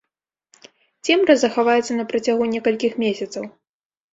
[1.09, 3.43] Цемра захаваецца на працягу некалькіх месяцаў.